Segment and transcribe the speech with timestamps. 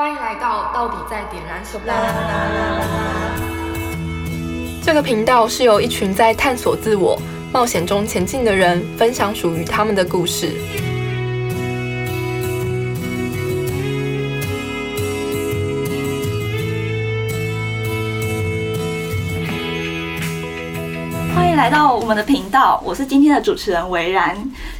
[0.00, 1.92] 欢迎来到到底在点燃什么？
[4.80, 7.20] 这个频道是由一群在探索自我、
[7.52, 10.52] 冒险中前进的人分享属于他们的故事。
[21.34, 24.38] 欢迎来到我们的频道，我是今天的主持人维然。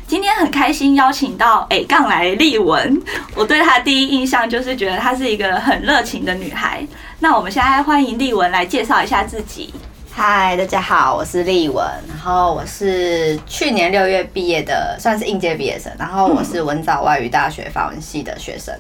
[0.09, 2.99] 今天很开心邀请到 A 杠来丽文，
[3.35, 6.83] 我对她第一印象就是觉得她是一个很热情的女孩。
[7.19, 9.75] 那我们现在欢迎丽文来介绍一下自己。
[10.11, 18.75] 嗨，大家好，我是丽文，然后我是去年六月毕业的，算是应届毕业生，然后我是文藻外语大学法文系的学生，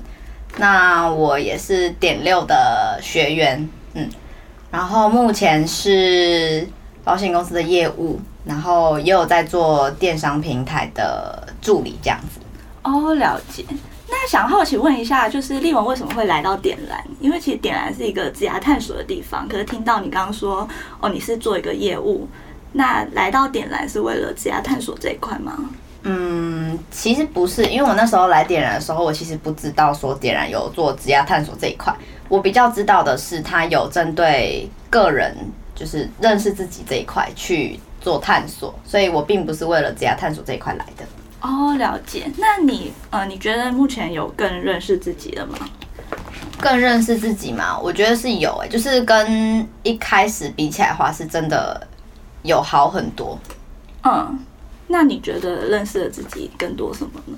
[0.56, 4.08] 那我也是点六的学员，嗯，
[4.70, 6.66] 然后目前是
[7.04, 8.18] 保险公司的业务，
[8.48, 12.40] 然后也有在做电商平台的助理这样子。
[12.82, 13.62] 哦，了解。
[14.08, 16.98] 那想好奇问一下，就是丽文为什么会来到点燃？
[17.20, 20.66] 因为其实点燃是一个职涯探索的地方，可是听到你刚刚说，
[20.98, 22.26] 哦，你是做一个业务，
[22.72, 25.52] 那来到点燃是为了职涯探索这一块吗？
[26.04, 31.94] 嗯，其实不是，因为我那时候来点燃的时候，我其实不知道说点燃有做职业探索这一块。
[32.30, 35.36] 我比较知道的是，它有针对个人，
[35.74, 41.04] 就是认识自己这一块去做探索，所以我并不是为了职业探索这一块来的。
[41.42, 42.26] 哦，了解。
[42.38, 45.58] 那你呃，你觉得目前有更认识自己了吗？
[46.58, 47.78] 更认识自己吗？
[47.78, 51.86] 我觉得是有诶、就是跟一开始比起来的话，是真的
[52.44, 53.38] 有好很多。
[54.04, 54.38] 嗯，
[54.86, 57.36] 那你觉得认识了自己更多什么呢？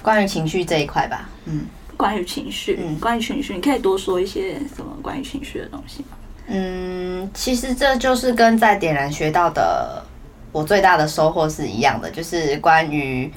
[0.00, 6.16] 关于情绪这一块吧，嗯关于情绪，嗯关于情绪，你可以多说一些什么关于情绪的东西吗？
[6.52, 10.04] 嗯，其实这就是跟在点燃学到的
[10.50, 13.32] 我最大的收获是一样的，就是关于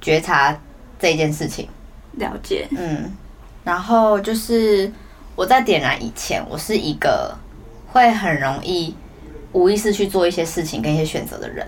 [0.00, 0.58] 觉察
[0.98, 1.68] 这件事情。
[2.14, 3.16] 了解，嗯，
[3.62, 4.90] 然后就是
[5.36, 7.32] 我在点燃以前，我是一个
[7.86, 8.94] 会很容易
[9.52, 11.64] 无意识去做一些事情跟一些选择的人。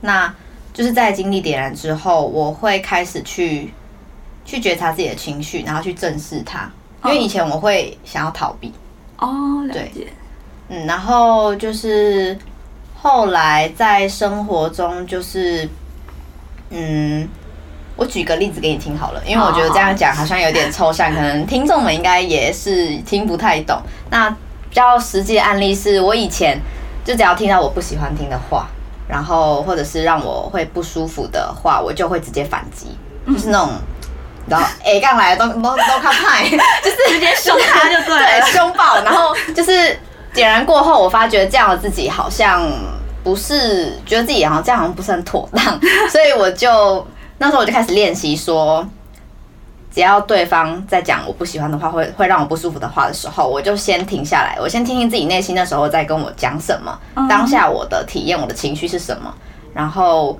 [0.00, 0.32] 那
[0.72, 3.72] 就是在经历点燃之后，我会开始去
[4.44, 6.70] 去觉察自己的情绪，然后去正视它。
[7.04, 8.72] 因为以前我会想要逃避，
[9.24, 10.06] 哦，了对解，
[10.68, 12.36] 嗯，然后就是
[12.94, 15.68] 后来在生活中，就是
[16.70, 17.26] 嗯，
[17.96, 23.80] 我举个例子给你听好了，因为我觉得这样讲好像有点抽象，可能听众们应该也是听不太懂。
[24.10, 26.60] 那比较实际的案例是我以前
[27.04, 28.66] 就只要听到我不喜欢听的话，
[29.08, 32.88] 然后或者是让我会不舒服的话，我就会直接反击，
[33.26, 33.70] 就是那种。
[34.48, 36.44] 然后 A 杠来的都都都靠派，
[36.82, 38.46] 就是直接凶他就对对了。
[38.46, 39.98] 凶暴，然后就是
[40.32, 42.62] 点燃过后，我发觉这样的自己好像
[43.22, 47.06] 不是，觉得自己好像这样好像不是很妥当，所以我就
[47.38, 48.86] 那时候我就开始练习说，
[49.94, 59.34] 只要对方在讲我不喜欢的话，会会让我不舒服的话的时候，我就先停下来，我先听听自己内心那时候在跟我讲什么，嗯当下我的体验，我的情绪是什么，
[59.72, 60.38] 然后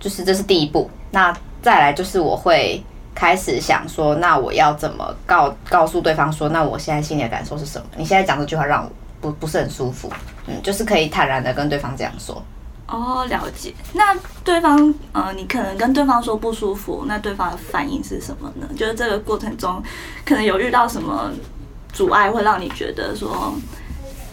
[0.00, 1.32] 就是这是第一步，那
[1.62, 2.82] 再来就是我会
[3.14, 7.86] 开始想说，那我要怎么告告诉对方说，那我现在心里的感受是什么？
[7.96, 8.90] 你现在讲这句话让我
[9.20, 10.10] 不不是很舒服，
[10.46, 12.42] 嗯，就是可以坦然的跟对方这样说。
[12.86, 13.72] 哦，了解。
[13.92, 18.66] 那对方，呃，你可能跟对方说不舒服，那对方的反应是什么呢？
[18.76, 19.80] 就是这个过程中，
[20.24, 21.30] 可能有遇到什么
[21.92, 23.54] 阻碍，会让你觉得说，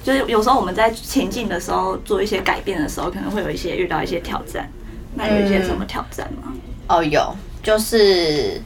[0.03, 4.67] 就是有时候我们在前进的时候，做一些改变的时候，可能会有一些遇到一些挑战。
[5.13, 6.53] 那有一些什么挑战吗？
[6.87, 8.61] 哦，有，就是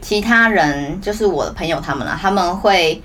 [0.00, 3.02] 其他人，就是我的朋友他们啦，他们会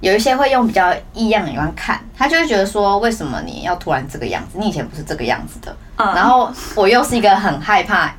[0.00, 4.58] 有一些会用比较异样的眼光看，他就会觉得说，为什么你要突然这个样子？
[4.58, 5.74] 你以前不是这个样子的。
[5.96, 8.12] 嗯然后我又是一个很害怕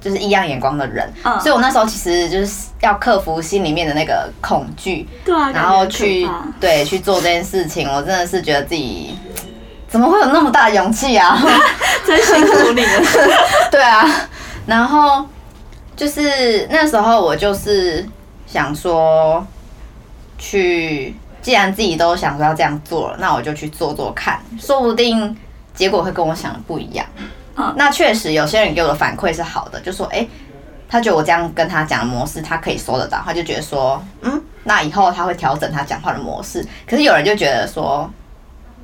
[0.00, 6.28] 就是异样眼光的人，嗯所以我那时候其实就是要克服心里面的那个恐惧，对啊，然后去
[6.60, 7.88] 对去做这件事情。
[7.88, 9.18] 我真的是觉得自己
[9.88, 11.36] 怎么会有那么大的勇气啊？
[12.06, 13.02] 真辛苦你了。
[13.70, 14.06] 对啊，
[14.70, 15.26] 然后
[15.96, 18.08] 就是那时候我就是
[18.46, 19.44] 想说，
[20.38, 21.12] 去
[21.42, 25.36] 既然自己都想说要这样做了，那我就去做做看，说不定
[25.74, 27.04] 结果会跟我想的不一样。
[27.56, 30.30] 嗯那确实有些人给我的反馈是好的，就说哎、诶
[30.88, 36.64] 他觉得我这样跟他讲的模式，他可以收得到，他就觉得说，嗯，那以后他会调整他讲话的模式。
[36.86, 38.08] 可是有人就觉得说，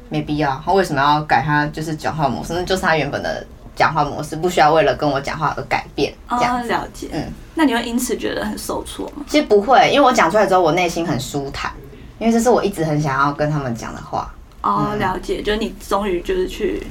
[0.08, 2.54] 没必要，他为什么要改他就是讲话模式？
[2.54, 3.46] 那就是他原本的
[3.76, 7.08] 讲话模式，不需要为了跟我讲话而改变这样哦，了解。
[7.12, 9.24] 嗯，那你会因此觉得很受挫吗？
[9.28, 11.70] 其实不会，因为我讲出来之后，我内心很舒坦，
[12.18, 14.34] 因为这是我一直很想要跟他们讲的话。
[14.62, 16.82] 哦，了解，就是你终于就是去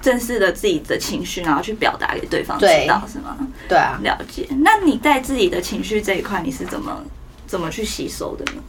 [0.00, 3.36] 正视了自己的情绪，然后去表达给对方知道，是吗？
[3.68, 4.46] 对啊，了解。
[4.62, 7.02] 那你在自己的情绪这一块，你是怎么
[7.46, 8.62] 怎么去吸收的呢？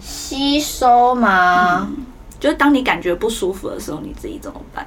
[0.00, 1.90] 吸收吗？
[2.40, 4.86] 就是当你感觉不舒服的时候，你自己怎么办？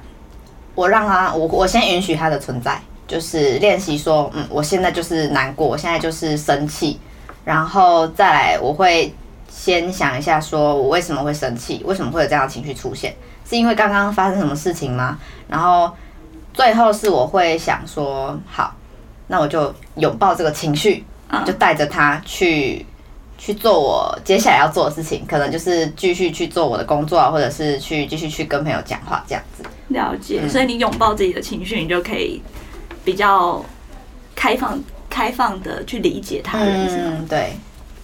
[0.74, 6.98] 我让他，我我先允许他的存在，就是练习说，嗯，我现在就是难过，我现在就是生气，
[7.44, 9.14] 然后再来，我会
[9.50, 13.14] 先想一下，说我为什么会生气，为什么会有这样的情绪出现，
[13.48, 15.18] 是因为刚刚发生什么事情吗？
[15.48, 15.90] 然后
[16.54, 18.74] 最后是我会想说，好，
[19.26, 21.04] 那我就拥抱这个情绪，
[21.44, 22.86] 就带着他去
[23.44, 29.64] 去做我接下来要做的事情，可能就是继续去做我的工作啊，或者是去继续去跟朋友讲话这样子。
[29.88, 30.38] 了解。
[30.44, 32.40] 嗯所以你拥抱自己的情绪，你就可以
[33.04, 33.60] 比较
[34.36, 34.80] 开放、
[35.10, 37.16] 开放的去理解他人，是吗？
[37.18, 37.52] 嗯，对。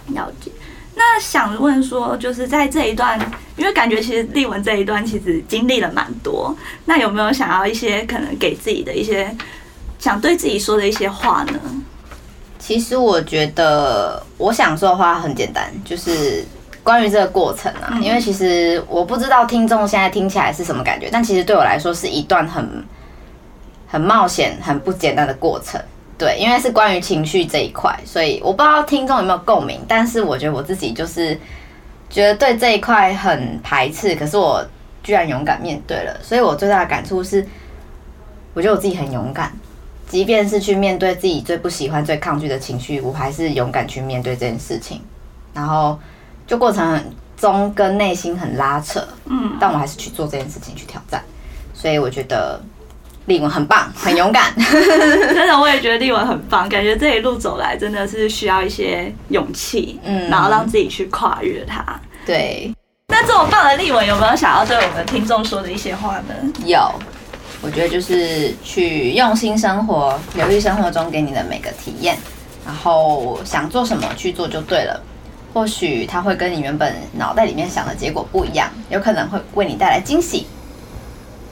[0.08, 0.50] 了解。
[0.96, 3.16] 那想问说，就是在这一段，
[3.56, 6.52] 因为感觉其实丽文这一段其实经历了蛮多，
[6.86, 9.32] 那有没有想要一些可能给自己的一些
[10.00, 11.60] 想对自己说的一些话呢？
[12.58, 16.44] 其实我觉得我想说的话很简单，就是
[16.82, 22.84] 关于这个过程啊，因为其实我不知道听众现在听起来是什么感觉，但其实对我来说是一段很
[23.86, 25.80] 很冒险、很不简单的过程。
[26.18, 31.38] 对，因为是关于情绪这一块，所以我不知道听众有没有共鸣，但是我觉得我自己就是
[32.10, 34.66] 觉得对这一块很排斥，可是我
[35.04, 37.46] 居然勇敢面对了，所以我最大的感触是，
[38.52, 39.52] 我觉得我自己很勇敢。
[40.08, 45.00] 即便是去面对自己最不喜欢、最抗拒的情绪，我还是勇敢去面对这件事情。
[45.52, 45.98] 然后
[46.46, 47.04] 就过程
[47.36, 51.22] 中跟内心很拉扯，嗯，但我还是去做这件事情去挑战。
[51.74, 52.60] 所以我觉得
[53.26, 54.52] 丽文很棒，很勇敢。
[54.56, 61.84] 真的，我也觉得丽文很棒，感觉这一路走来真的是需要一些勇气，嗯然后让自己去跨越它。
[62.24, 62.72] 对，
[63.08, 66.34] 那这么棒的丽文，有没有想要对我们听众说的一些话呢？
[66.64, 66.92] 有，
[67.68, 72.16] 我觉得就是去用心生活，留意生活中给你的每个体验，
[72.64, 74.98] 然后想做什么去做就对了。
[75.52, 80.46] 或许它会跟你原本脑袋里面想的结果不一样，有可能会为你带来惊喜。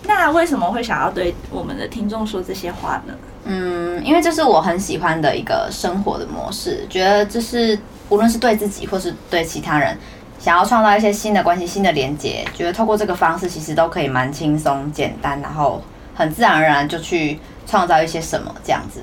[0.04, 3.12] 那为什么会想要对我们的听众说这些话呢？
[3.44, 7.78] 嗯，因为这是我很喜欢的一个生活的模式，觉得这是
[8.08, 9.94] 无论是对自己或是对其他人，
[10.38, 15.82] 想要创造一些新的关系、新的连接，觉得透过这个方式，其实都可以蛮轻松、简单，然后
[16.16, 19.00] 很自然而然就去创造一些什么这样子。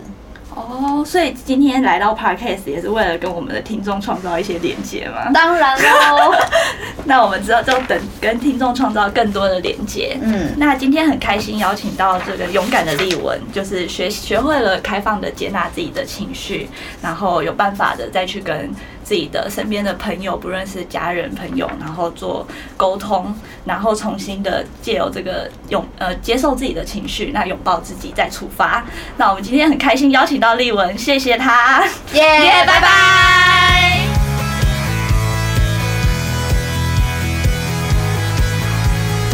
[0.56, 5.32] 哦，所以今天来到 Podcast 也是为了跟我们的听众创造一些连接嘛？
[5.34, 6.32] 当然喽，
[7.06, 10.16] 那我们之后就等跟听众创造更多的连接。
[10.22, 16.70] 嗯，那今天很开心邀请到这个勇敢的丽文，就是学学会了开放的接纳自己的情绪，
[17.02, 18.70] 然后有办法的再去跟
[19.14, 23.32] 自己的身边的朋友，不论是家人朋友，然后做沟通，
[23.64, 28.84] 然后重新的借由这个拥呃接受自己的情绪，那拥抱自己再出发。
[29.18, 34.00] 那我们今天很开心邀请到丽文，谢谢她，耶、耶，拜拜。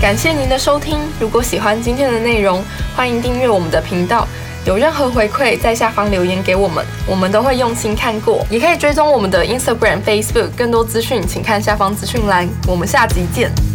[0.01, 0.99] 感谢您的收听。
[1.21, 2.61] 如果喜欢今天的内容，
[2.97, 4.27] 欢迎订阅我们的频道。
[4.65, 8.45] 有任何回馈，在下方留言给我们，我们都会用心看过。
[8.49, 12.47] 也可以追踪我们的 Instagram、Facebook，更多资讯请看下方资讯栏。
[12.67, 13.68] 我们下集见。